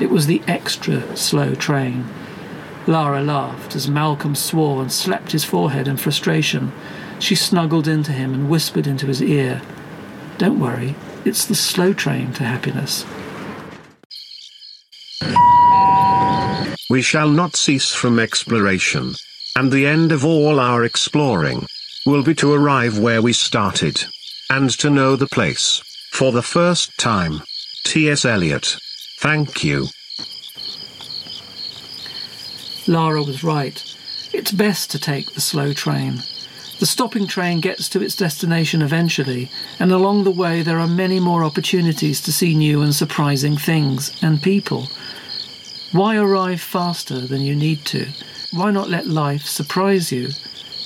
It 0.00 0.10
was 0.10 0.26
the 0.26 0.42
extra 0.46 1.16
slow 1.16 1.54
train. 1.54 2.06
Lara 2.86 3.20
laughed 3.20 3.76
as 3.76 3.88
Malcolm 3.88 4.34
swore 4.34 4.80
and 4.80 4.90
slapped 4.90 5.32
his 5.32 5.44
forehead 5.44 5.86
in 5.86 5.98
frustration. 5.98 6.72
She 7.18 7.34
snuggled 7.34 7.88
into 7.88 8.12
him 8.12 8.32
and 8.32 8.48
whispered 8.48 8.86
into 8.86 9.06
his 9.06 9.22
ear, 9.22 9.60
Don't 10.38 10.60
worry, 10.60 10.94
it's 11.24 11.44
the 11.44 11.54
slow 11.54 11.92
train 11.92 12.32
to 12.34 12.44
happiness. 12.44 13.04
We 16.90 17.02
shall 17.02 17.28
not 17.28 17.54
cease 17.54 17.92
from 17.92 18.18
exploration. 18.18 19.14
And 19.56 19.70
the 19.70 19.86
end 19.86 20.12
of 20.12 20.24
all 20.24 20.58
our 20.58 20.84
exploring 20.84 21.66
will 22.06 22.22
be 22.22 22.34
to 22.36 22.52
arrive 22.52 22.98
where 22.98 23.20
we 23.20 23.32
started. 23.32 24.04
And 24.48 24.70
to 24.78 24.88
know 24.88 25.16
the 25.16 25.26
place. 25.26 25.82
For 26.12 26.32
the 26.32 26.42
first 26.42 26.96
time. 26.98 27.42
T.S. 27.84 28.24
Eliot. 28.24 28.76
Thank 29.18 29.64
you. 29.64 29.88
Lara 32.86 33.22
was 33.22 33.44
right. 33.44 33.82
It's 34.32 34.52
best 34.52 34.90
to 34.92 34.98
take 34.98 35.32
the 35.32 35.40
slow 35.40 35.72
train. 35.74 36.22
The 36.78 36.86
stopping 36.86 37.26
train 37.26 37.60
gets 37.60 37.88
to 37.88 38.02
its 38.02 38.14
destination 38.14 38.82
eventually, 38.82 39.50
and 39.80 39.90
along 39.90 40.22
the 40.22 40.30
way 40.30 40.62
there 40.62 40.78
are 40.78 40.86
many 40.86 41.18
more 41.18 41.42
opportunities 41.42 42.20
to 42.20 42.32
see 42.32 42.54
new 42.54 42.82
and 42.82 42.94
surprising 42.94 43.56
things 43.56 44.16
and 44.22 44.40
people. 44.40 44.88
Why 45.90 46.16
arrive 46.16 46.60
faster 46.60 47.20
than 47.20 47.40
you 47.40 47.56
need 47.56 47.84
to? 47.86 48.06
Why 48.52 48.70
not 48.70 48.90
let 48.90 49.08
life 49.08 49.42
surprise 49.42 50.12
you? 50.12 50.28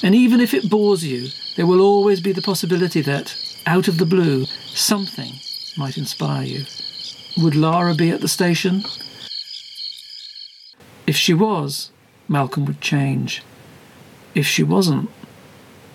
And 0.02 0.14
even 0.14 0.40
if 0.40 0.54
it 0.54 0.70
bores 0.70 1.04
you, 1.04 1.28
there 1.56 1.66
will 1.66 1.80
always 1.82 2.20
be 2.20 2.32
the 2.32 2.40
possibility 2.40 3.02
that, 3.02 3.36
out 3.66 3.86
of 3.86 3.98
the 3.98 4.06
blue, 4.06 4.46
something 4.74 5.34
might 5.76 5.98
inspire 5.98 6.44
you. 6.44 6.64
Would 7.36 7.54
Lara 7.54 7.94
be 7.94 8.10
at 8.10 8.22
the 8.22 8.28
station? 8.28 8.84
If 11.06 11.16
she 11.16 11.34
was, 11.34 11.90
Malcolm 12.28 12.64
would 12.64 12.80
change. 12.80 13.42
If 14.34 14.46
she 14.46 14.62
wasn't, 14.62 15.10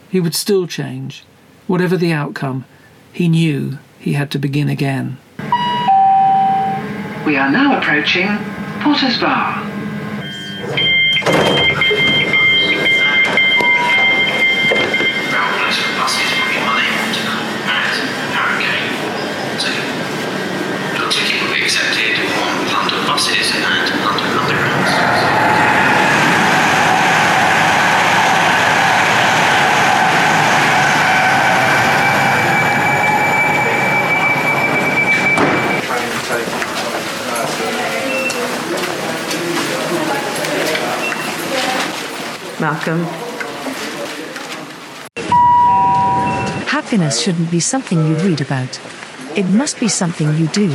he 0.10 0.20
would 0.20 0.36
still 0.36 0.68
change. 0.68 1.24
Whatever 1.68 1.98
the 1.98 2.14
outcome, 2.14 2.66
he 3.12 3.28
knew 3.28 3.78
he 4.00 4.14
had 4.14 4.32
to 4.32 4.40
begin 4.40 4.70
again. 4.70 5.18
We 7.26 7.36
are 7.36 7.52
now 7.52 7.78
approaching 7.78 8.28
Potter's 8.80 9.20
Bar. 9.20 9.64
Round 15.34 15.56
for 15.76 15.91
buses 16.00 16.32
will 16.32 16.48
be 16.48 16.60
unable 16.62 17.10
to 17.12 17.28
at 17.67 18.00
Harrogate. 18.32 18.96
So 19.60 19.70
your 20.98 21.10
ticket 21.12 21.41
will 21.43 21.54
be 21.54 21.62
accepted 21.63 22.15
on 22.15 22.56
London 22.72 23.04
buses 23.08 23.52
and 23.56 23.63
London 23.63 23.98
Undergrounds. 24.08 25.17
Malcolm. 42.88 43.04
Happiness 46.67 47.19
shouldn't 47.19 47.52
be 47.52 47.60
something 47.60 47.97
you 48.08 48.15
read 48.15 48.39
about. 48.39 48.80
It 49.36 49.45
must 49.50 49.80
be 49.80 49.89
something 49.89 50.38
you 50.38 50.47
do. 50.47 50.69